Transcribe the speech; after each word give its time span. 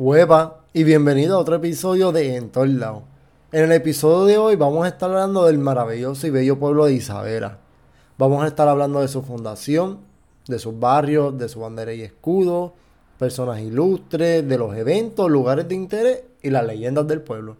Hueva 0.00 0.60
y 0.72 0.84
bienvenido 0.84 1.36
a 1.36 1.40
otro 1.40 1.56
episodio 1.56 2.12
de 2.12 2.36
En 2.36 2.50
todos 2.50 2.68
lados. 2.68 3.02
En 3.50 3.64
el 3.64 3.72
episodio 3.72 4.26
de 4.26 4.38
hoy 4.38 4.54
vamos 4.54 4.84
a 4.84 4.90
estar 4.90 5.10
hablando 5.10 5.44
del 5.44 5.58
maravilloso 5.58 6.24
y 6.28 6.30
bello 6.30 6.56
pueblo 6.56 6.86
de 6.86 6.92
Isabela. 6.92 7.58
Vamos 8.16 8.44
a 8.44 8.46
estar 8.46 8.68
hablando 8.68 9.00
de 9.00 9.08
su 9.08 9.22
fundación, 9.22 9.98
de 10.46 10.60
sus 10.60 10.78
barrios, 10.78 11.36
de 11.36 11.48
su 11.48 11.58
bandera 11.58 11.92
y 11.94 12.02
escudo, 12.02 12.74
personas 13.18 13.58
ilustres, 13.58 14.48
de 14.48 14.56
los 14.56 14.76
eventos, 14.76 15.28
lugares 15.28 15.66
de 15.66 15.74
interés 15.74 16.22
y 16.42 16.50
las 16.50 16.64
leyendas 16.64 17.08
del 17.08 17.20
pueblo. 17.20 17.56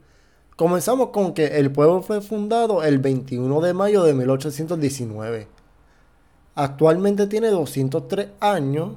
Comenzamos 0.54 1.08
con 1.08 1.34
que 1.34 1.58
el 1.58 1.72
pueblo 1.72 2.02
fue 2.02 2.20
fundado 2.20 2.84
el 2.84 3.00
21 3.00 3.60
de 3.62 3.74
mayo 3.74 4.04
de 4.04 4.14
1819. 4.14 5.48
Actualmente 6.54 7.26
tiene 7.26 7.48
203 7.48 8.28
años 8.38 8.92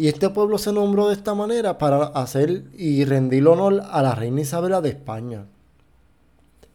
y 0.00 0.08
este 0.08 0.30
pueblo 0.30 0.56
se 0.56 0.72
nombró 0.72 1.08
de 1.08 1.14
esta 1.14 1.34
manera 1.34 1.76
para 1.76 2.04
hacer 2.04 2.64
y 2.72 3.04
rendir 3.04 3.46
honor 3.46 3.82
a 3.90 4.00
la 4.00 4.14
reina 4.14 4.40
Isabela 4.40 4.80
de 4.80 4.88
España. 4.88 5.44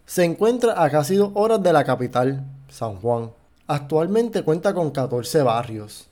Se 0.06 0.24
encuentra 0.24 0.84
a 0.84 0.92
casi 0.92 1.16
dos 1.16 1.32
horas 1.34 1.64
de 1.64 1.74
la 1.74 1.84
capital, 1.84 2.46
San 2.70 2.98
Juan. 2.98 3.32
Actualmente 3.66 4.44
cuenta 4.44 4.76
con 4.76 4.92
14 4.92 5.42
barrios, 5.42 6.08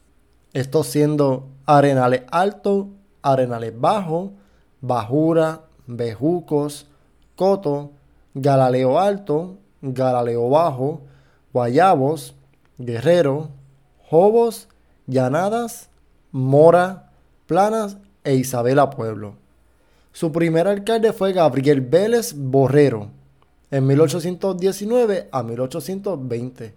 estos 0.54 0.88
siendo 0.88 1.50
Arenales 1.68 2.24
Alto, 2.32 2.90
Arenales 3.22 3.80
Bajo, 3.80 4.32
Bajura, 4.82 5.66
Bejucos, 5.86 6.88
Coto, 7.36 7.92
Galaleo 8.34 8.98
Alto, 8.98 9.58
Galaleo 9.84 10.50
Bajo, 10.50 11.02
Guayabos, 11.54 12.34
Guerrero, 12.80 13.50
Jobos, 14.10 14.68
Llanadas, 15.06 15.92
Mora, 16.34 17.12
Planas 17.46 17.98
e 18.24 18.34
Isabela 18.34 18.90
Pueblo. 18.90 19.36
Su 20.14 20.32
primer 20.32 20.68
alcalde 20.68 21.14
fue 21.14 21.32
Gabriel 21.32 21.82
Vélez 21.82 22.34
Borrero, 22.36 23.10
en 23.70 23.86
1819 23.86 25.30
a 25.32 25.44
1820. 25.44 26.74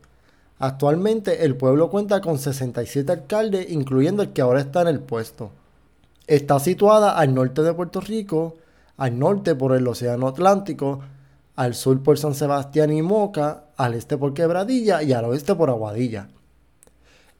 Actualmente 0.58 1.46
el 1.46 1.56
pueblo 1.56 1.88
cuenta 1.88 2.20
con 2.20 2.38
67 2.38 3.10
alcaldes, 3.10 3.70
incluyendo 3.70 4.22
el 4.22 4.34
que 4.34 4.42
ahora 4.42 4.60
está 4.60 4.82
en 4.82 4.88
el 4.88 5.00
puesto. 5.00 5.50
Está 6.26 6.60
situada 6.60 7.16
al 7.16 7.32
norte 7.32 7.62
de 7.62 7.72
Puerto 7.72 8.02
Rico, 8.02 8.56
al 8.98 9.18
norte 9.18 9.54
por 9.54 9.74
el 9.74 9.88
Océano 9.88 10.28
Atlántico, 10.28 11.00
al 11.54 11.74
sur 11.74 12.02
por 12.02 12.18
San 12.18 12.34
Sebastián 12.34 12.92
y 12.92 13.00
Moca, 13.00 13.64
al 13.78 13.94
este 13.94 14.18
por 14.18 14.34
Quebradilla 14.34 15.02
y 15.02 15.14
al 15.14 15.24
oeste 15.24 15.54
por 15.54 15.70
Aguadilla. 15.70 16.28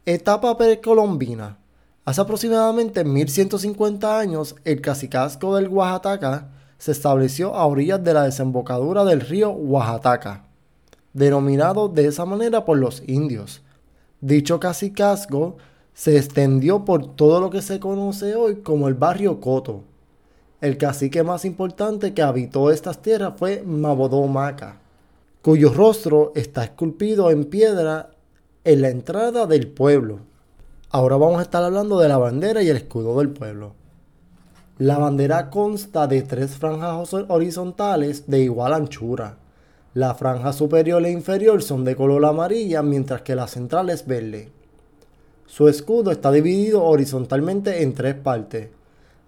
Etapa 0.07 0.57
precolombina. 0.57 1.59
Hace 2.07 2.21
aproximadamente 2.21 3.05
1150 3.05 4.17
años, 4.17 4.55
el 4.63 4.81
cacicazgo 4.81 5.57
del 5.57 5.67
Oaxaca 5.67 6.53
se 6.79 6.93
estableció 6.93 7.57
a 7.57 7.67
orillas 7.67 8.05
de 8.05 8.15
la 8.15 8.23
desembocadura 8.23 9.05
del 9.05 9.21
río 9.21 9.51
Oaxaca, 9.51 10.45
denominado 11.13 11.89
de 11.89 12.07
esa 12.07 12.25
manera 12.25 12.65
por 12.65 12.79
los 12.79 13.03
indios. 13.09 13.61
Dicho 14.21 14.61
cacicazgo 14.61 15.57
se 15.95 16.17
extendió 16.17 16.85
por 16.85 17.17
todo 17.17 17.41
lo 17.41 17.51
que 17.51 17.61
se 17.61 17.81
conoce 17.81 18.37
hoy 18.37 18.63
como 18.63 18.87
el 18.87 18.95
barrio 18.95 19.41
Coto. 19.41 19.83
El 20.61 20.79
cacique 20.79 21.25
más 21.25 21.45
importante 21.45 22.15
que 22.15 22.23
habitó 22.23 22.71
estas 22.71 23.03
tierras 23.03 23.35
fue 23.37 23.65
Mabodó 23.67 24.25
Maca, 24.29 24.79
cuyo 25.43 25.73
rostro 25.73 26.31
está 26.37 26.63
esculpido 26.63 27.33
en 27.33 27.47
piedra 27.47 28.11
en 28.63 28.83
la 28.83 28.91
entrada 28.91 29.47
del 29.49 29.67
pueblo. 29.67 30.21
Ahora 30.97 31.19
vamos 31.19 31.41
a 31.41 31.43
estar 31.43 31.63
hablando 31.63 31.99
de 31.99 32.09
la 32.09 32.17
bandera 32.17 32.63
y 32.63 32.71
el 32.71 32.79
escudo 32.79 33.19
del 33.19 33.29
pueblo. 33.29 33.75
La 34.79 34.97
bandera 34.97 35.51
consta 35.51 36.07
de 36.07 36.23
tres 36.23 36.53
franjas 36.53 37.13
horizontales 37.13 38.27
de 38.29 38.41
igual 38.41 38.73
anchura. 38.73 39.37
La 39.93 40.15
franja 40.15 40.55
superior 40.55 41.05
e 41.05 41.11
inferior 41.11 41.63
son 41.63 41.85
de 41.85 41.95
color 41.97 42.25
amarilla, 42.25 42.81
mientras 42.81 43.21
que 43.21 43.37
la 43.37 43.47
central 43.47 43.91
es 43.91 44.07
verde. 44.07 44.49
Su 45.45 45.69
escudo 45.69 46.13
está 46.13 46.33
dividido 46.33 46.83
horizontalmente 46.83 47.83
en 47.83 47.93
tres 47.93 48.15
partes. 48.15 48.71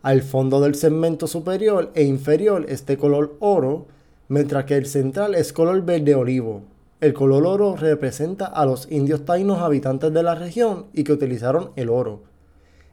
Al 0.00 0.22
fondo 0.22 0.62
del 0.62 0.74
segmento 0.74 1.26
superior 1.26 1.90
e 1.94 2.02
inferior 2.04 2.64
es 2.66 2.86
de 2.86 2.96
color 2.96 3.36
oro, 3.40 3.88
mientras 4.28 4.64
que 4.64 4.76
el 4.76 4.86
central 4.86 5.34
es 5.34 5.52
color 5.52 5.82
verde 5.82 6.14
olivo. 6.14 6.62
El 7.00 7.14
color 7.14 7.46
oro 7.46 7.76
representa 7.76 8.46
a 8.46 8.66
los 8.66 8.90
indios 8.90 9.24
taínos 9.24 9.60
habitantes 9.60 10.12
de 10.12 10.20
la 10.24 10.34
región 10.34 10.86
y 10.92 11.04
que 11.04 11.12
utilizaron 11.12 11.70
el 11.76 11.90
oro. 11.90 12.24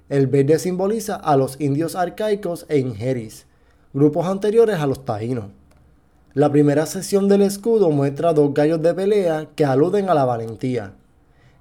El 0.10 0.28
verde 0.28 0.60
simboliza 0.60 1.16
a 1.16 1.36
los 1.36 1.60
indios 1.60 1.96
arcaicos 1.96 2.68
e 2.70 2.78
ingeris, 2.78 3.48
grupos 3.94 4.28
anteriores 4.28 4.80
a 4.80 4.86
los 4.86 5.06
taínos. 5.06 5.46
La 6.36 6.52
primera 6.52 6.86
sección 6.86 7.28
del 7.28 7.42
escudo 7.42 7.90
muestra 7.90 8.34
dos 8.34 8.54
gallos 8.54 8.80
de 8.84 8.94
pelea 8.94 9.48
que 9.56 9.66
aluden 9.66 10.08
a 10.08 10.14
la 10.14 10.26
valentía. 10.26 10.94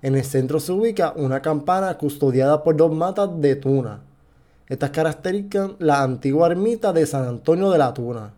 En 0.02 0.14
el 0.14 0.24
centro 0.24 0.60
se 0.60 0.72
ubica 0.72 1.14
una 1.16 1.40
campana 1.40 1.96
custodiada 1.96 2.62
por 2.62 2.76
dos 2.76 2.92
matas 2.92 3.30
de 3.40 3.56
tuna. 3.56 4.02
Estas 4.68 4.90
caracterizan 4.90 5.76
la 5.78 6.02
antigua 6.02 6.48
ermita 6.48 6.92
de 6.92 7.06
San 7.06 7.26
Antonio 7.26 7.70
de 7.70 7.78
la 7.78 7.94
Tuna. 7.94 8.34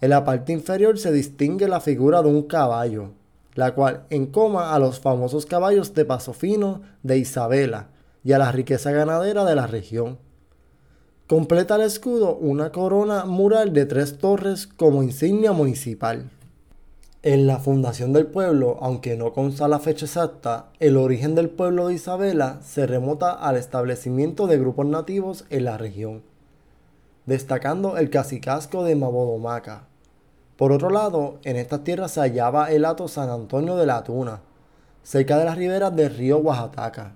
En 0.00 0.10
la 0.10 0.24
parte 0.24 0.52
inferior 0.52 0.98
se 0.98 1.12
distingue 1.12 1.68
la 1.68 1.78
figura 1.78 2.20
de 2.22 2.28
un 2.28 2.42
caballo, 2.42 3.10
la 3.58 3.74
cual 3.74 4.04
encoma 4.10 4.72
a 4.72 4.78
los 4.78 5.00
famosos 5.00 5.44
caballos 5.44 5.92
de 5.92 6.04
Paso 6.04 6.32
Fino 6.32 6.82
de 7.02 7.18
Isabela 7.18 7.88
y 8.22 8.30
a 8.30 8.38
la 8.38 8.52
riqueza 8.52 8.92
ganadera 8.92 9.44
de 9.44 9.56
la 9.56 9.66
región. 9.66 10.16
Completa 11.26 11.74
el 11.74 11.80
escudo 11.80 12.36
una 12.36 12.70
corona 12.70 13.24
mural 13.24 13.72
de 13.72 13.84
tres 13.84 14.18
torres 14.18 14.68
como 14.68 15.02
insignia 15.02 15.50
municipal. 15.50 16.30
En 17.24 17.48
la 17.48 17.58
fundación 17.58 18.12
del 18.12 18.26
pueblo, 18.26 18.76
aunque 18.80 19.16
no 19.16 19.32
consta 19.32 19.66
la 19.66 19.80
fecha 19.80 20.06
exacta, 20.06 20.66
el 20.78 20.96
origen 20.96 21.34
del 21.34 21.50
pueblo 21.50 21.88
de 21.88 21.94
Isabela 21.94 22.60
se 22.62 22.86
remota 22.86 23.32
al 23.32 23.56
establecimiento 23.56 24.46
de 24.46 24.58
grupos 24.58 24.86
nativos 24.86 25.46
en 25.50 25.64
la 25.64 25.76
región, 25.76 26.22
destacando 27.26 27.96
el 27.96 28.08
cacicazgo 28.08 28.84
de 28.84 28.94
Mabodomaca, 28.94 29.87
por 30.58 30.72
otro 30.72 30.90
lado, 30.90 31.38
en 31.44 31.54
estas 31.54 31.84
tierras 31.84 32.10
se 32.10 32.20
hallaba 32.20 32.72
el 32.72 32.84
hato 32.84 33.06
San 33.06 33.30
Antonio 33.30 33.76
de 33.76 33.86
la 33.86 34.02
Tuna, 34.02 34.40
cerca 35.04 35.38
de 35.38 35.44
las 35.44 35.56
riberas 35.56 35.94
del 35.94 36.12
río 36.12 36.38
Oaxaca. 36.38 37.14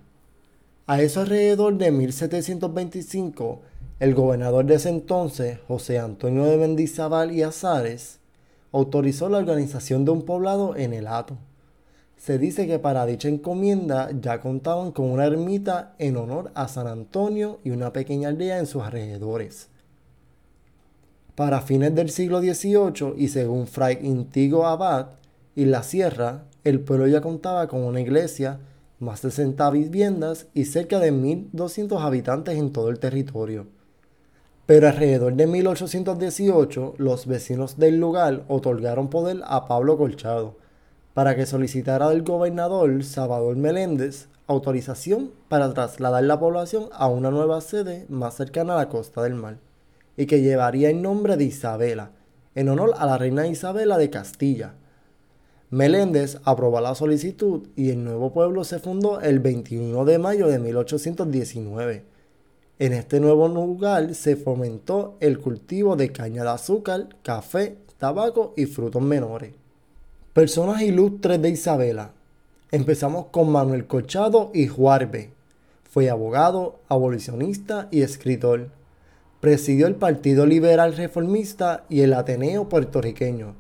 A 0.87 1.03
eso 1.03 1.23
alrededor 1.23 1.77
de 1.77 1.91
1725, 1.91 3.61
el 3.99 4.15
gobernador 4.15 4.65
de 4.65 4.77
ese 4.77 4.91
entonces, 4.91 5.59
José 5.67 5.99
Antonio 5.99 6.45
de 6.45 6.57
Mendizábal 6.57 7.33
y 7.33 7.43
Azares, 7.43 8.21
autorizó 8.71 9.29
la 9.29 9.39
organización 9.39 10.05
de 10.05 10.13
un 10.13 10.23
poblado 10.23 10.77
en 10.77 10.93
el 10.93 11.09
hato. 11.09 11.37
Se 12.17 12.39
dice 12.39 12.69
que 12.69 12.79
para 12.79 13.07
dicha 13.07 13.29
encomienda 13.29 14.11
ya 14.21 14.41
contaban 14.41 14.93
con 14.93 15.07
una 15.07 15.27
ermita 15.27 15.97
en 15.99 16.17
honor 16.17 16.53
a 16.55 16.69
San 16.69 16.87
Antonio 16.87 17.59
y 17.65 17.71
una 17.71 17.93
pequeña 17.93 18.29
aldea 18.29 18.61
en 18.61 18.67
sus 18.67 18.85
alrededores. 18.85 19.72
Para 21.35 21.63
fines 21.63 21.95
del 21.95 22.11
siglo 22.11 22.41
XVIII 22.41 23.15
y 23.17 23.29
según 23.29 23.67
Fray 23.67 24.01
Intigo 24.03 24.67
Abad 24.67 25.13
y 25.57 25.65
la 25.65 25.83
Sierra, 25.83 26.45
el 26.63 26.81
pueblo 26.81 27.07
ya 27.07 27.23
contaba 27.23 27.69
con 27.69 27.85
una 27.85 28.03
iglesia, 28.03 28.61
más 28.99 29.23
de 29.23 29.31
60 29.31 29.71
viviendas 29.71 30.49
y 30.53 30.67
cerca 30.67 30.99
de 30.99 31.11
1.200 31.11 32.03
habitantes 32.03 32.59
en 32.59 32.71
todo 32.71 32.91
el 32.91 32.99
territorio. 32.99 33.67
Pero 34.67 34.89
alrededor 34.89 35.33
de 35.33 35.47
1818, 35.47 36.97
los 36.99 37.27
vecinos 37.27 37.79
del 37.79 37.99
lugar 37.99 38.45
otorgaron 38.49 39.09
poder 39.09 39.41
a 39.47 39.67
Pablo 39.67 39.97
Colchado 39.97 40.59
para 41.15 41.35
que 41.35 41.47
solicitara 41.47 42.11
del 42.11 42.25
gobernador 42.25 43.03
Salvador 43.05 43.57
Meléndez 43.57 44.29
autorización 44.47 45.31
para 45.49 45.73
trasladar 45.73 46.25
la 46.25 46.39
población 46.39 46.91
a 46.93 47.07
una 47.07 47.31
nueva 47.31 47.63
sede 47.63 48.05
más 48.11 48.35
cercana 48.35 48.75
a 48.75 48.77
la 48.77 48.89
costa 48.91 49.23
del 49.23 49.35
mar 49.35 49.72
y 50.17 50.27
que 50.27 50.41
llevaría 50.41 50.91
el 50.91 51.03
nombre 51.03 51.37
de 51.37 51.45
Isabela, 51.45 52.11
en 52.55 52.69
honor 52.69 52.93
a 52.97 53.07
la 53.07 53.19
reina 53.19 53.47
Isabela 53.47 53.99
de 53.99 54.11
Castilla. 54.11 54.75
Meléndez 55.71 56.39
aprobó 56.45 56.81
la 56.81 56.95
solicitud 56.95 57.69
y 57.77 57.91
el 57.91 58.05
nuevo 58.05 58.33
pueblo 58.33 58.63
se 58.65 58.79
fundó 58.79 59.21
el 59.21 59.41
21 59.41 60.05
de 60.05 60.19
mayo 60.19 60.49
de 60.49 60.59
1819. 60.59 62.05
En 62.79 62.93
este 62.93 63.21
nuevo 63.21 63.49
lugar 63.49 64.15
se 64.15 64.37
fomentó 64.37 65.17
el 65.21 65.39
cultivo 65.39 65.97
de 65.97 66.13
caña 66.13 66.43
de 66.43 66.51
azúcar, 66.51 67.09
café, 67.23 67.79
tabaco 67.97 68.53
y 68.57 68.67
frutos 68.67 69.01
menores. 69.01 69.55
Personas 70.35 70.83
ilustres 70.83 71.41
de 71.41 71.51
Isabela. 71.51 72.13
Empezamos 72.71 73.27
con 73.27 73.51
Manuel 73.51 73.87
Colchado 73.87 74.51
y 74.53 74.67
Juarbe. 74.67 75.31
Fue 75.91 76.11
abogado, 76.11 76.81
abolicionista 76.89 77.89
y 77.91 78.03
escritor 78.03 78.71
Presidió 79.43 79.89
el 79.89 79.97
Partido 79.97 80.47
Liberal 80.47 80.97
Reformista 80.97 81.85
y 81.89 82.03
el 82.03 82.15
Ateneo 82.15 82.69
puertorriqueño. 82.69 83.57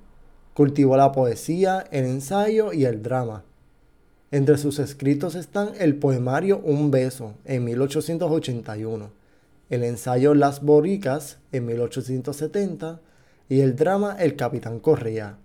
Cultivó 0.55 0.97
la 0.97 1.11
poesía, 1.11 1.87
el 1.91 2.05
ensayo 2.05 2.73
y 2.73 2.85
el 2.85 3.03
drama. 3.03 3.43
Entre 4.31 4.59
sus 4.59 4.79
escritos 4.79 5.35
están 5.35 5.71
el 5.81 5.97
poemario 5.97 6.61
Un 6.63 6.93
beso, 6.93 7.35
en 7.45 7.65
1881, 7.65 9.11
el 9.71 9.83
ensayo 9.83 10.35
Las 10.35 10.63
Boricas 10.63 11.39
en 11.51 11.67
1870 11.67 13.01
y 13.49 13.59
el 13.59 13.75
drama 13.75 14.15
El 14.21 14.37
Capitán 14.37 14.79
Correa. 14.79 15.37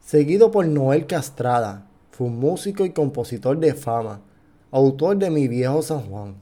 Seguido 0.00 0.50
por 0.50 0.66
Noel 0.66 1.06
Castrada, 1.06 1.86
fue 2.10 2.26
un 2.26 2.40
músico 2.40 2.84
y 2.84 2.90
compositor 2.90 3.60
de 3.60 3.74
fama, 3.74 4.22
autor 4.72 5.18
de 5.18 5.30
Mi 5.30 5.46
Viejo 5.46 5.82
San 5.82 6.00
Juan. 6.00 6.41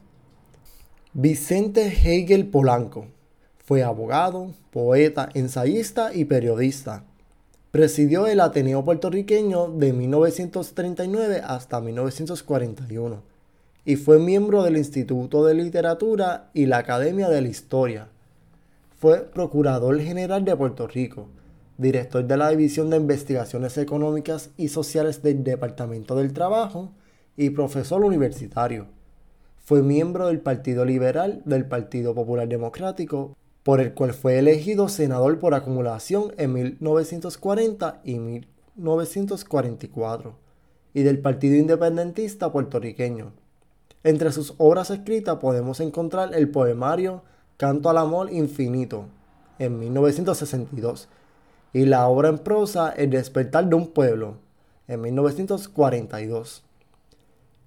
Vicente 1.12 1.88
Hegel 1.88 2.46
Polanco 2.46 3.08
fue 3.64 3.82
abogado, 3.82 4.52
poeta, 4.70 5.28
ensayista 5.34 6.14
y 6.14 6.24
periodista. 6.24 7.02
Presidió 7.72 8.28
el 8.28 8.38
Ateneo 8.38 8.84
puertorriqueño 8.84 9.72
de 9.72 9.92
1939 9.92 11.42
hasta 11.44 11.80
1941 11.80 13.24
y 13.84 13.96
fue 13.96 14.20
miembro 14.20 14.62
del 14.62 14.76
Instituto 14.76 15.44
de 15.44 15.54
Literatura 15.54 16.48
y 16.54 16.66
la 16.66 16.78
Academia 16.78 17.28
de 17.28 17.40
la 17.40 17.48
Historia. 17.48 18.06
Fue 18.96 19.24
Procurador 19.24 20.00
General 20.00 20.44
de 20.44 20.54
Puerto 20.54 20.86
Rico, 20.86 21.26
director 21.76 22.24
de 22.24 22.36
la 22.36 22.50
División 22.50 22.88
de 22.88 22.98
Investigaciones 22.98 23.76
Económicas 23.78 24.50
y 24.56 24.68
Sociales 24.68 25.24
del 25.24 25.42
Departamento 25.42 26.14
del 26.14 26.32
Trabajo 26.32 26.92
y 27.36 27.50
profesor 27.50 28.04
universitario. 28.04 28.99
Fue 29.62 29.82
miembro 29.82 30.26
del 30.26 30.40
Partido 30.40 30.84
Liberal 30.84 31.42
del 31.44 31.66
Partido 31.66 32.14
Popular 32.14 32.48
Democrático 32.48 33.36
por 33.62 33.80
el 33.80 33.94
cual 33.94 34.14
fue 34.14 34.38
elegido 34.38 34.88
senador 34.88 35.38
por 35.38 35.54
acumulación 35.54 36.32
en 36.38 36.52
1940 36.52 38.00
y 38.04 38.18
1944, 38.18 40.34
y 40.94 41.02
del 41.02 41.20
Partido 41.20 41.56
Independentista 41.56 42.50
puertorriqueño. 42.50 43.32
Entre 44.02 44.32
sus 44.32 44.54
obras 44.56 44.90
escritas 44.90 45.36
podemos 45.36 45.80
encontrar 45.80 46.34
el 46.34 46.48
poemario 46.48 47.22
Canto 47.58 47.90
al 47.90 47.98
Amor 47.98 48.32
Infinito, 48.32 49.04
en 49.58 49.78
1962, 49.78 51.08
y 51.74 51.84
la 51.84 52.08
obra 52.08 52.30
en 52.30 52.38
prosa 52.38 52.90
El 52.90 53.10
despertar 53.10 53.68
de 53.68 53.74
un 53.74 53.88
pueblo, 53.88 54.38
en 54.88 55.02
1942. 55.02 56.64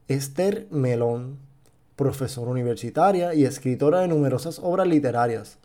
Esther 0.08 0.68
Melón, 0.72 1.38
profesora 1.96 2.52
universitaria 2.52 3.34
y 3.34 3.46
escritora 3.46 4.02
de 4.02 4.08
numerosas 4.08 4.60
obras 4.62 4.88
literarias, 4.88 5.58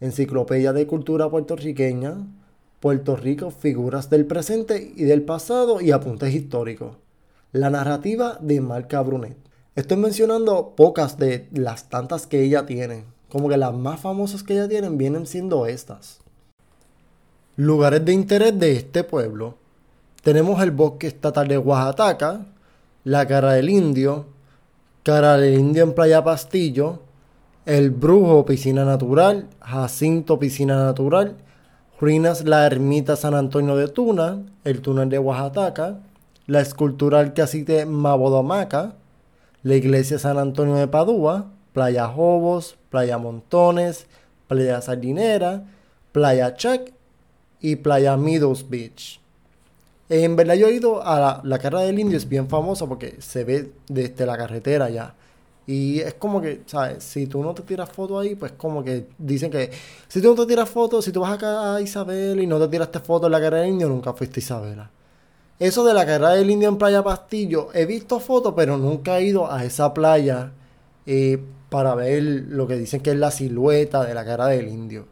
Enciclopedia 0.00 0.72
de 0.72 0.86
Cultura 0.86 1.30
Puertorriqueña, 1.30 2.26
Puerto 2.80 3.16
Rico, 3.16 3.50
Figuras 3.50 4.10
del 4.10 4.26
Presente 4.26 4.92
y 4.94 5.04
del 5.04 5.22
Pasado 5.22 5.80
y 5.80 5.90
Apuntes 5.90 6.34
Históricos. 6.34 6.96
La 7.52 7.70
narrativa 7.70 8.36
de 8.40 8.60
Marca 8.60 9.00
Brunet. 9.00 9.38
Estoy 9.74 9.96
mencionando 9.96 10.74
pocas 10.76 11.16
de 11.18 11.48
las 11.52 11.88
tantas 11.88 12.26
que 12.26 12.42
ella 12.42 12.66
tiene. 12.66 13.04
Como 13.30 13.48
que 13.48 13.56
las 13.56 13.72
más 13.72 14.00
famosas 14.00 14.42
que 14.42 14.52
ella 14.52 14.68
tiene 14.68 14.90
vienen 14.90 15.26
siendo 15.26 15.66
estas. 15.66 16.20
Lugares 17.56 18.04
de 18.04 18.12
interés 18.12 18.58
de 18.58 18.72
este 18.72 19.02
pueblo. 19.04 19.56
Tenemos 20.22 20.62
el 20.62 20.70
bosque 20.70 21.06
estatal 21.06 21.48
de 21.48 21.58
Oaxaca, 21.58 22.46
la 23.04 23.26
cara 23.26 23.52
del 23.54 23.70
indio, 23.70 24.26
cara 25.04 25.46
indio 25.46 25.84
en 25.84 25.92
Playa 25.92 26.24
Pastillo, 26.24 27.00
el 27.66 27.90
Brujo, 27.90 28.44
piscina 28.46 28.84
natural. 28.84 29.48
Jacinto, 29.60 30.38
piscina 30.38 30.82
natural. 30.82 31.36
Ruinas, 32.00 32.44
la 32.44 32.66
ermita 32.66 33.14
San 33.14 33.34
Antonio 33.34 33.76
de 33.76 33.88
Tuna. 33.88 34.42
El 34.64 34.80
túnel 34.80 35.10
de 35.10 35.18
Oaxaca. 35.18 35.98
La 36.46 36.60
escultura 36.60 37.32
cacique 37.32 37.86
Mabodomaca. 37.86 38.94
La 39.62 39.76
iglesia 39.76 40.18
San 40.18 40.38
Antonio 40.38 40.74
de 40.74 40.88
Padua. 40.88 41.50
Playa 41.72 42.06
Jobos, 42.06 42.76
Playa 42.90 43.18
Montones, 43.18 44.06
Playa 44.46 44.80
Sardinera, 44.80 45.64
Playa 46.12 46.54
Check 46.54 46.92
y 47.60 47.76
Playa 47.76 48.16
Meadows 48.16 48.68
Beach. 48.68 49.20
En 50.22 50.36
verdad 50.36 50.54
yo 50.54 50.68
he 50.68 50.74
ido 50.74 51.04
a 51.04 51.18
la, 51.18 51.40
la 51.42 51.58
Carra 51.58 51.80
del 51.80 51.98
Indio, 51.98 52.16
es 52.16 52.28
bien 52.28 52.48
famosa 52.48 52.86
porque 52.86 53.16
se 53.18 53.42
ve 53.42 53.72
desde 53.88 54.24
la 54.26 54.36
carretera 54.36 54.88
ya. 54.88 55.14
Y 55.66 55.98
es 56.00 56.14
como 56.14 56.40
que, 56.40 56.62
¿sabes? 56.66 57.02
Si 57.02 57.26
tú 57.26 57.42
no 57.42 57.52
te 57.52 57.62
tiras 57.62 57.90
foto 57.90 58.20
ahí, 58.20 58.36
pues 58.36 58.52
como 58.52 58.84
que 58.84 59.08
dicen 59.18 59.50
que 59.50 59.70
si 60.06 60.20
tú 60.22 60.28
no 60.28 60.42
te 60.42 60.46
tiras 60.46 60.68
fotos, 60.68 61.04
si 61.04 61.10
tú 61.10 61.20
vas 61.20 61.32
acá 61.32 61.74
a 61.74 61.80
Isabel 61.80 62.40
y 62.40 62.46
no 62.46 62.60
te 62.60 62.68
tiraste 62.68 63.00
foto 63.00 63.26
en 63.26 63.32
la 63.32 63.40
carrera 63.40 63.62
del 63.62 63.72
indio, 63.72 63.88
nunca 63.88 64.12
fuiste 64.12 64.38
a 64.38 64.42
Isabela. 64.42 64.90
Eso 65.58 65.84
de 65.84 65.94
la 65.94 66.06
carrera 66.06 66.30
del 66.34 66.48
indio 66.50 66.68
en 66.68 66.78
Playa 66.78 67.02
Pastillo, 67.02 67.70
he 67.74 67.84
visto 67.84 68.20
fotos, 68.20 68.54
pero 68.56 68.76
nunca 68.76 69.18
he 69.18 69.24
ido 69.24 69.50
a 69.50 69.64
esa 69.64 69.94
playa 69.94 70.52
eh, 71.06 71.42
para 71.70 71.96
ver 71.96 72.22
lo 72.22 72.68
que 72.68 72.76
dicen 72.76 73.00
que 73.00 73.10
es 73.10 73.16
la 73.16 73.32
silueta 73.32 74.04
de 74.04 74.14
la 74.14 74.24
cara 74.24 74.46
del 74.46 74.68
indio. 74.68 75.06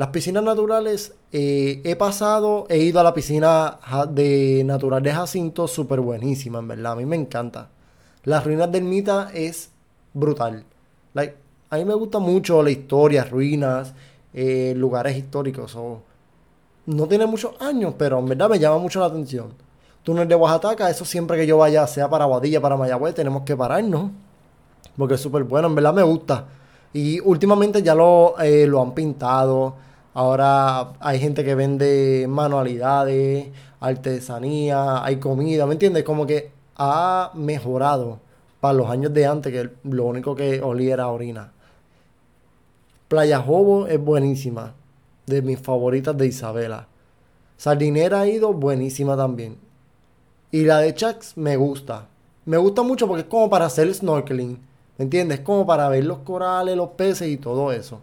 Las 0.00 0.08
piscinas 0.08 0.42
naturales, 0.42 1.14
eh, 1.30 1.82
he 1.84 1.94
pasado, 1.94 2.64
he 2.70 2.78
ido 2.78 3.00
a 3.00 3.02
la 3.02 3.12
piscina 3.12 3.78
de 4.08 4.62
natural 4.64 5.02
de 5.02 5.12
Jacinto, 5.12 5.68
súper 5.68 6.00
buenísima, 6.00 6.58
en 6.58 6.68
verdad, 6.68 6.92
a 6.92 6.96
mí 6.96 7.04
me 7.04 7.16
encanta. 7.16 7.68
Las 8.24 8.46
ruinas 8.46 8.72
del 8.72 8.84
Mita 8.84 9.30
es 9.34 9.68
brutal. 10.14 10.64
Like, 11.12 11.36
a 11.68 11.76
mí 11.76 11.84
me 11.84 11.92
gusta 11.92 12.18
mucho 12.18 12.62
la 12.62 12.70
historia, 12.70 13.24
ruinas, 13.24 13.92
eh, 14.32 14.72
lugares 14.74 15.18
históricos. 15.18 15.76
no 16.86 17.06
tiene 17.06 17.26
muchos 17.26 17.60
años, 17.60 17.92
pero 17.98 18.20
en 18.20 18.24
verdad 18.24 18.48
me 18.48 18.58
llama 18.58 18.78
mucho 18.78 19.00
la 19.00 19.06
atención. 19.06 19.52
Túnel 20.02 20.26
de 20.26 20.34
Oaxaca, 20.34 20.88
eso 20.88 21.04
siempre 21.04 21.36
que 21.36 21.46
yo 21.46 21.58
vaya, 21.58 21.86
sea 21.86 22.08
para 22.08 22.24
Guadilla, 22.24 22.62
para 22.62 22.78
Mayagüez, 22.78 23.14
tenemos 23.14 23.42
que 23.42 23.54
pararnos. 23.54 24.12
Porque 24.96 25.16
es 25.16 25.20
súper 25.20 25.44
bueno, 25.44 25.68
en 25.68 25.74
verdad 25.74 25.92
me 25.92 26.04
gusta. 26.04 26.46
Y 26.94 27.20
últimamente 27.20 27.82
ya 27.82 27.94
lo, 27.94 28.38
eh, 28.40 28.66
lo 28.66 28.80
han 28.80 28.94
pintado. 28.94 29.89
Ahora 30.12 30.94
hay 31.00 31.20
gente 31.20 31.44
que 31.44 31.54
vende 31.54 32.26
manualidades, 32.28 33.48
artesanía, 33.78 35.04
hay 35.04 35.16
comida, 35.16 35.66
¿me 35.66 35.74
entiendes? 35.74 36.02
Como 36.04 36.26
que 36.26 36.50
ha 36.76 37.30
mejorado 37.34 38.18
para 38.60 38.74
los 38.74 38.90
años 38.90 39.14
de 39.14 39.26
antes, 39.26 39.52
que 39.52 39.70
lo 39.84 40.04
único 40.04 40.34
que 40.34 40.60
olía 40.60 40.94
era 40.94 41.08
orina. 41.08 41.52
Playa 43.08 43.40
Jobo 43.40 43.86
es 43.86 44.00
buenísima, 44.02 44.74
de 45.26 45.42
mis 45.42 45.60
favoritas 45.60 46.16
de 46.16 46.26
Isabela. 46.26 46.86
Sardinera 47.56 48.20
ha 48.20 48.26
ido 48.26 48.52
buenísima 48.52 49.16
también. 49.16 49.58
Y 50.50 50.64
la 50.64 50.78
de 50.78 50.94
Chax 50.94 51.36
me 51.36 51.56
gusta. 51.56 52.08
Me 52.44 52.56
gusta 52.56 52.82
mucho 52.82 53.06
porque 53.06 53.22
es 53.22 53.28
como 53.28 53.48
para 53.48 53.66
hacer 53.66 53.92
snorkeling. 53.94 54.58
¿Me 54.98 55.04
entiendes? 55.04 55.40
Como 55.40 55.66
para 55.66 55.88
ver 55.88 56.04
los 56.04 56.18
corales, 56.18 56.76
los 56.76 56.90
peces 56.90 57.28
y 57.28 57.36
todo 57.36 57.72
eso. 57.72 58.00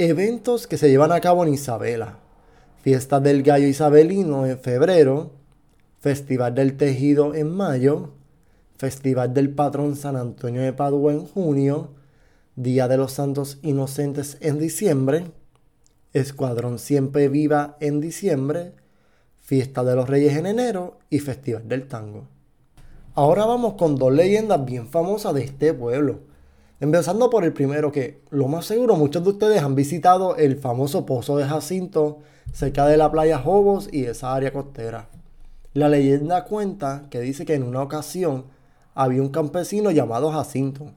Eventos 0.00 0.68
que 0.68 0.78
se 0.78 0.88
llevan 0.88 1.10
a 1.10 1.20
cabo 1.20 1.44
en 1.44 1.52
Isabela. 1.52 2.20
Fiesta 2.82 3.18
del 3.18 3.42
Gallo 3.42 3.66
Isabelino 3.66 4.46
en 4.46 4.56
febrero. 4.56 5.32
Festival 5.98 6.54
del 6.54 6.76
Tejido 6.76 7.34
en 7.34 7.50
mayo. 7.50 8.10
Festival 8.76 9.34
del 9.34 9.50
Patrón 9.50 9.96
San 9.96 10.14
Antonio 10.14 10.62
de 10.62 10.72
Padua 10.72 11.12
en 11.12 11.26
junio, 11.26 11.94
Día 12.54 12.86
de 12.86 12.96
los 12.96 13.10
Santos 13.10 13.58
Inocentes 13.62 14.36
en 14.40 14.60
diciembre, 14.60 15.32
Escuadrón 16.12 16.78
Siempre 16.78 17.28
Viva 17.28 17.76
en 17.80 18.00
diciembre, 18.00 18.74
Fiesta 19.42 19.82
de 19.82 19.96
los 19.96 20.08
Reyes 20.08 20.36
en 20.36 20.46
enero 20.46 20.98
y 21.10 21.18
Festival 21.18 21.66
del 21.66 21.88
Tango. 21.88 22.28
Ahora 23.14 23.46
vamos 23.46 23.74
con 23.74 23.96
dos 23.96 24.12
leyendas 24.12 24.64
bien 24.64 24.86
famosas 24.86 25.34
de 25.34 25.42
este 25.42 25.74
pueblo. 25.74 26.20
Empezando 26.80 27.28
por 27.28 27.42
el 27.44 27.52
primero 27.52 27.90
que, 27.90 28.22
lo 28.30 28.46
más 28.46 28.66
seguro, 28.66 28.94
muchos 28.94 29.24
de 29.24 29.30
ustedes 29.30 29.62
han 29.62 29.74
visitado 29.74 30.36
el 30.36 30.56
famoso 30.56 31.04
Pozo 31.06 31.36
de 31.36 31.44
Jacinto 31.44 32.20
cerca 32.52 32.86
de 32.86 32.96
la 32.96 33.10
playa 33.10 33.40
Jobos 33.40 33.88
y 33.90 34.04
esa 34.04 34.32
área 34.32 34.52
costera. 34.52 35.08
La 35.74 35.88
leyenda 35.88 36.44
cuenta 36.44 37.06
que 37.10 37.20
dice 37.20 37.44
que 37.44 37.54
en 37.54 37.64
una 37.64 37.82
ocasión 37.82 38.44
había 38.94 39.22
un 39.22 39.30
campesino 39.30 39.90
llamado 39.90 40.30
Jacinto, 40.30 40.92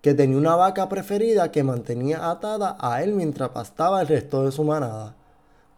que 0.00 0.14
tenía 0.14 0.38
una 0.38 0.56
vaca 0.56 0.88
preferida 0.88 1.50
que 1.50 1.62
mantenía 1.62 2.30
atada 2.30 2.78
a 2.80 3.02
él 3.02 3.12
mientras 3.12 3.50
pastaba 3.50 4.00
el 4.00 4.08
resto 4.08 4.46
de 4.46 4.52
su 4.52 4.64
manada. 4.64 5.14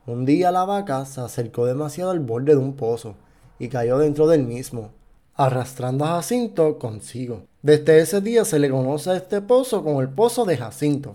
Un 0.06 0.26
día 0.26 0.52
la 0.52 0.64
vaca 0.64 1.04
se 1.06 1.22
acercó 1.22 1.66
demasiado 1.66 2.12
al 2.12 2.20
borde 2.20 2.52
de 2.52 2.58
un 2.58 2.74
pozo 2.74 3.16
y 3.58 3.68
cayó 3.68 3.98
dentro 3.98 4.28
del 4.28 4.44
mismo, 4.44 4.90
arrastrando 5.34 6.04
a 6.04 6.16
Jacinto 6.16 6.78
consigo. 6.78 7.49
Desde 7.62 8.00
ese 8.00 8.20
día 8.20 8.44
se 8.44 8.58
le 8.58 8.70
conoce 8.70 9.10
a 9.10 9.16
este 9.16 9.40
pozo 9.40 9.82
como 9.84 10.00
el 10.00 10.08
pozo 10.08 10.44
de 10.44 10.56
Jacinto. 10.56 11.12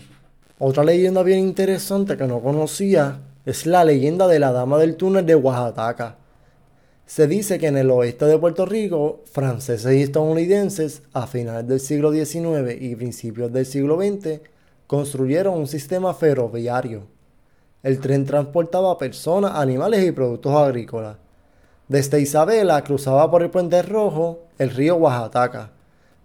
Otra 0.60 0.84
leyenda 0.84 1.24
bien 1.24 1.40
interesante 1.40 2.18
que 2.18 2.28
no 2.28 2.42
conocía 2.42 3.20
es 3.46 3.66
la 3.66 3.84
leyenda 3.84 4.28
de 4.28 4.40
la 4.40 4.52
dama 4.52 4.78
del 4.78 4.96
túnel 4.96 5.25
de 5.25 5.36
Oaxaca 5.36 6.18
se 7.06 7.28
dice 7.28 7.60
que 7.60 7.68
en 7.68 7.78
el 7.78 7.92
oeste 7.92 8.25
de 8.25 8.38
Puerto 8.40 8.66
Rico, 8.66 9.22
franceses 9.32 9.96
y 9.96 10.02
estadounidenses 10.02 11.04
a 11.14 11.28
finales 11.28 11.68
del 11.68 11.80
siglo 11.80 12.12
XIX 12.12 12.82
y 12.82 12.96
principios 12.96 13.54
del 13.54 13.68
siglo 13.68 13.98
XX 13.98 14.40
construyeron 14.88 15.56
un 15.56 15.68
sistema 15.68 16.16
ferroviario. 16.16 17.04
El 17.84 18.00
tren 18.00 18.25
transportaba 18.25 18.98
personas, 18.98 19.52
animales 19.54 20.04
y 20.04 20.12
productos 20.12 20.56
agrícolas. 20.56 21.18
Desde 21.88 22.20
Isabela 22.20 22.84
cruzaba 22.84 23.30
por 23.30 23.44
el 23.44 23.52
Puente 23.52 23.84
Rojo 23.84 24.40
el 24.58 24.72
río 24.72 24.96
Oaxaca, 24.96 25.74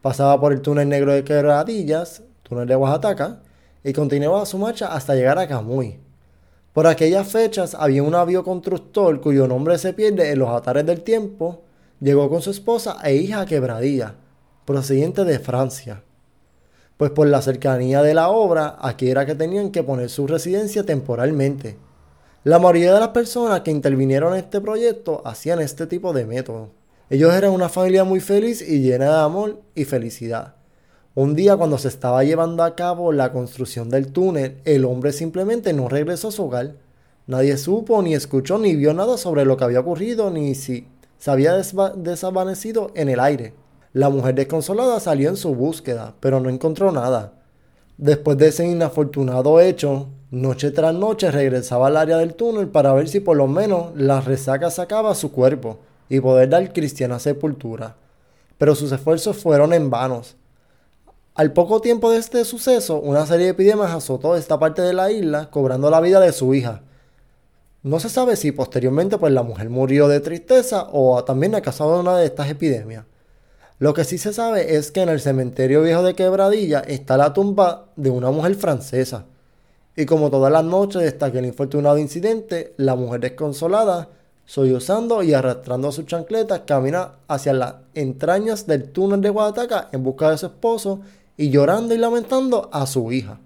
pasaba 0.03 0.41
por 0.41 0.53
el 0.53 0.61
túnel 0.61 0.89
negro 0.89 1.13
de 1.13 1.25
Quebradillas, 1.25 2.23
túnel 2.43 2.67
de 2.67 2.77
Oaxaca, 2.77 3.41
y 3.85 3.93
continuaba 3.93 4.47
su 4.47 4.59
marcha 4.59 4.95
hasta 4.95 5.15
llegar 5.15 5.39
a 5.39 5.49
Camuy. 5.49 5.99
Por 6.73 6.87
aquellas 6.87 7.27
fechas 7.29 7.75
había 7.75 8.03
un 8.03 8.15
avioconstructor 8.15 9.21
cuyo 9.21 9.49
nombre 9.49 9.77
se 9.79 9.93
pierde 9.93 10.31
en 10.31 10.39
los 10.39 10.51
atares 10.51 10.87
del 10.87 11.03
tiempo, 11.03 11.63
llegó 12.01 12.29
con 12.31 12.43
su 12.43 12.51
esposa 12.51 12.97
e 13.03 13.15
hija 13.17 13.41
a 13.41 13.47
Quebradilla, 13.47 14.15
procedente 14.65 15.25
de 15.25 15.39
Francia. 15.39 16.03
Pues 16.97 17.11
por 17.11 17.27
la 17.27 17.43
cercanía 17.43 18.03
de 18.03 18.15
la 18.15 18.29
obra, 18.29 18.77
aquí 18.81 19.11
era 19.11 19.27
que 19.27 19.35
tenían 19.35 19.71
que 19.71 19.83
poner 19.83 20.11
su 20.11 20.27
residencia 20.27 20.85
temporalmente. 20.85 21.77
La 22.45 22.59
mayoría 22.59 22.95
de 22.95 23.01
las 23.01 23.09
personas 23.09 23.61
que 23.61 23.71
intervinieron 23.71 24.35
en 24.35 24.41
este 24.41 24.61
proyecto 24.61 25.23
hacían 25.25 25.61
este 25.61 25.87
tipo 25.87 26.13
de 26.13 26.25
método. 26.25 26.80
Ellos 27.11 27.35
eran 27.35 27.51
una 27.51 27.69
familia 27.69 28.05
muy 28.05 28.21
feliz 28.21 28.63
y 28.63 28.83
llena 28.83 29.07
de 29.07 29.21
amor 29.23 29.61
y 29.75 29.85
felicidad. 29.85 30.55
Un 31.17 31.35
día 31.35 31.57
cuando 31.57 31.77
se 31.77 31.89
estaba 31.89 32.23
llevando 32.23 32.63
a 32.63 32.77
cabo 32.77 33.11
la 33.11 33.33
construcción 33.33 33.91
del 33.91 34.13
túnel, 34.13 34.59
el 34.65 34.85
hombre 34.85 35.13
simplemente 35.13 35.73
no 35.73 35.89
regresó 35.89 36.29
a 36.29 36.31
su 36.31 36.45
hogar. 36.45 36.77
Nadie 37.27 37.57
supo, 37.57 38.01
ni 38.01 38.15
escuchó, 38.15 38.59
ni 38.59 38.77
vio 38.77 38.95
nada 38.95 39.19
sobre 39.19 39.45
lo 39.45 39.57
que 39.57 39.65
había 39.65 39.81
ocurrido, 39.81 40.31
ni 40.31 40.55
si 40.55 40.87
se 41.19 41.33
había 41.33 41.55
desvanecido 41.57 42.93
en 42.95 43.09
el 43.09 43.19
aire. 43.19 43.55
La 43.93 44.09
mujer 44.09 44.37
desconsolada 44.37 45.01
salió 45.01 45.31
en 45.31 45.37
su 45.37 45.53
búsqueda, 45.53 46.15
pero 46.21 46.39
no 46.39 46.49
encontró 46.49 46.93
nada. 46.93 47.33
Después 47.99 48.39
de 48.39 48.49
ese 48.49 48.69
inafortunado 48.69 49.59
hecho, 49.59 50.07
noche 50.31 50.71
tras 50.71 50.95
noche 50.95 51.33
regresaba 51.33 51.89
al 51.89 51.97
área 51.97 52.19
del 52.19 52.35
túnel 52.35 52.69
para 52.69 52.93
ver 52.93 53.09
si 53.09 53.19
por 53.19 53.37
lo 53.37 53.49
menos 53.49 53.97
la 53.97 54.21
resaca 54.21 54.71
sacaba 54.71 55.17
su 55.17 55.33
cuerpo 55.33 55.81
y 56.11 56.21
poder 56.21 56.51
dar 56.51 56.75
cristiana 56.75 57.19
sepultura. 57.19 57.97
Pero 58.59 58.75
sus 58.75 58.93
esfuerzos 58.93 59.39
fueron 59.39 59.73
en 59.73 59.89
vanos. 59.89 60.37
Al 61.35 61.53
poco 61.55 61.81
tiempo 61.81 62.11
de 62.11 62.19
este 62.19 62.45
suceso, 62.45 63.01
una 63.01 63.25
serie 63.25 63.47
de 63.47 63.53
epidemias 63.53 63.93
azotó 63.93 64.37
esta 64.37 64.59
parte 64.59 64.83
de 64.83 64.93
la 64.93 65.11
isla, 65.11 65.49
cobrando 65.51 65.89
la 65.89 66.01
vida 66.01 66.21
de 66.21 66.33
su 66.33 66.53
hija. 66.53 66.83
No 67.83 67.99
se 68.01 68.11
sabe 68.11 68.37
si 68.37 68.53
posteriormente 68.53 69.17
pues, 69.17 69.33
la 69.33 69.43
mujer 69.43 69.71
murió 69.71 70.09
de 70.09 70.21
tristeza 70.21 70.89
o 70.93 71.25
también 71.25 71.55
ha 71.55 71.63
causado 71.63 71.99
una 71.99 72.19
de 72.19 72.27
estas 72.27 72.51
epidemias. 72.51 73.07
Lo 73.79 73.95
que 73.95 74.05
sí 74.05 74.19
se 74.19 74.35
sabe 74.35 74.77
es 74.77 74.91
que 74.93 75.01
en 75.01 75.09
el 75.09 75.21
cementerio 75.21 75.81
viejo 75.81 76.03
de 76.03 76.15
Quebradilla 76.15 76.81
está 76.81 77.17
la 77.17 77.33
tumba 77.33 77.87
de 77.97 78.11
una 78.11 78.31
mujer 78.31 78.57
francesa. 78.57 79.25
Y 79.97 80.05
como 80.05 80.29
todas 80.29 80.53
las 80.53 80.65
noches 80.65 81.03
hasta 81.05 81.27
aquel 81.27 81.47
infortunado 81.47 81.97
incidente, 81.97 82.75
la 82.77 82.97
mujer 82.97 83.21
desconsolada, 83.21 84.09
sollozando 84.51 85.23
y 85.23 85.33
arrastrando 85.33 85.93
sus 85.93 86.07
chancletas, 86.07 86.63
camina 86.67 87.13
hacia 87.29 87.53
las 87.53 87.75
entrañas 87.95 88.67
del 88.67 88.91
túnel 88.91 89.21
de 89.21 89.31
Guadataca 89.31 89.91
en 89.93 90.03
busca 90.03 90.29
de 90.29 90.39
su 90.39 90.47
esposo 90.47 91.03
y 91.37 91.51
llorando 91.51 91.95
y 91.95 91.99
lamentando 91.99 92.69
a 92.73 92.85
su 92.89 93.13
hija. 93.13 93.39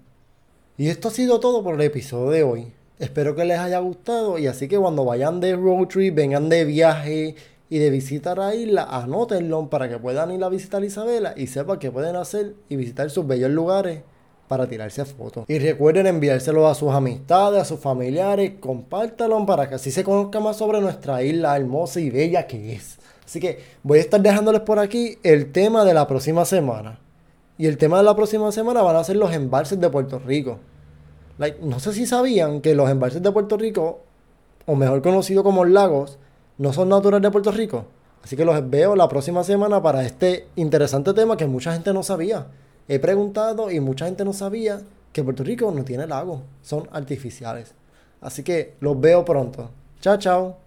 Y 0.79 0.87
esto 0.87 1.09
ha 1.09 1.11
sido 1.11 1.39
todo 1.39 1.63
por 1.63 1.75
el 1.75 1.81
episodio 1.81 2.31
de 2.31 2.41
hoy. 2.41 2.73
Espero 2.97 3.35
que 3.35 3.45
les 3.45 3.59
haya 3.59 3.77
gustado 3.77 4.39
y 4.39 4.47
así 4.47 4.67
que 4.67 4.79
cuando 4.79 5.05
vayan 5.05 5.39
de 5.41 5.55
road 5.55 5.89
trip, 5.89 6.15
vengan 6.15 6.49
de 6.49 6.65
viaje 6.65 7.35
y 7.69 7.77
de 7.77 7.91
visitar 7.91 8.39
a 8.39 8.55
isla, 8.55 8.87
anótenlo 8.89 9.69
para 9.69 9.87
que 9.87 9.99
puedan 9.99 10.31
ir 10.31 10.43
a 10.43 10.49
visitar 10.49 10.83
Isabela 10.83 11.35
y 11.37 11.45
sepan 11.45 11.77
qué 11.77 11.91
pueden 11.91 12.15
hacer 12.15 12.55
y 12.67 12.77
visitar 12.77 13.11
sus 13.11 13.27
bellos 13.27 13.51
lugares 13.51 14.01
para 14.47 14.67
tirarse 14.67 15.05
fotos. 15.05 15.45
Y 15.47 15.59
recuerden 15.59 16.07
enviárselo 16.07 16.67
a 16.67 16.75
sus 16.75 16.91
amistades, 16.91 17.61
a 17.61 17.65
sus 17.65 17.79
familiares, 17.79 18.53
compártalo 18.59 19.45
para 19.45 19.67
que 19.67 19.75
así 19.75 19.91
se 19.91 20.03
conozca 20.03 20.39
más 20.39 20.57
sobre 20.57 20.81
nuestra 20.81 21.23
isla 21.23 21.55
hermosa 21.55 21.99
y 21.99 22.09
bella 22.09 22.47
que 22.47 22.73
es. 22.73 22.97
Así 23.25 23.39
que 23.39 23.59
voy 23.83 23.97
a 23.97 24.01
estar 24.01 24.21
dejándoles 24.21 24.61
por 24.61 24.79
aquí 24.79 25.17
el 25.23 25.51
tema 25.51 25.83
de 25.83 25.93
la 25.93 26.07
próxima 26.07 26.45
semana. 26.45 26.99
Y 27.57 27.67
el 27.67 27.77
tema 27.77 27.97
de 27.97 28.03
la 28.03 28.15
próxima 28.15 28.51
semana 28.51 28.81
van 28.81 28.95
a 28.95 29.03
ser 29.03 29.15
los 29.15 29.33
embalses 29.33 29.79
de 29.79 29.89
Puerto 29.89 30.19
Rico. 30.19 30.59
no 31.61 31.79
sé 31.79 31.93
si 31.93 32.05
sabían 32.05 32.61
que 32.61 32.75
los 32.75 32.89
embalses 32.89 33.23
de 33.23 33.31
Puerto 33.31 33.57
Rico, 33.57 34.01
o 34.65 34.75
mejor 34.75 35.01
conocido 35.01 35.43
como 35.43 35.65
lagos, 35.65 36.17
no 36.57 36.73
son 36.73 36.89
naturales 36.89 37.23
de 37.23 37.31
Puerto 37.31 37.51
Rico. 37.51 37.85
Así 38.23 38.35
que 38.35 38.45
los 38.45 38.69
veo 38.69 38.95
la 38.95 39.07
próxima 39.07 39.43
semana 39.43 39.81
para 39.81 40.03
este 40.03 40.47
interesante 40.55 41.13
tema 41.13 41.37
que 41.37 41.45
mucha 41.45 41.73
gente 41.73 41.93
no 41.93 42.03
sabía. 42.03 42.47
He 42.87 42.99
preguntado 42.99 43.71
y 43.71 43.79
mucha 43.79 44.05
gente 44.05 44.23
no 44.25 44.33
sabía 44.33 44.81
que 45.11 45.23
Puerto 45.23 45.43
Rico 45.43 45.71
no 45.71 45.83
tiene 45.83 46.05
lagos, 46.07 46.41
son 46.61 46.87
artificiales. 46.91 47.73
Así 48.21 48.43
que 48.43 48.75
los 48.79 48.99
veo 48.99 49.25
pronto. 49.25 49.69
Chao, 50.01 50.17
chao. 50.17 50.57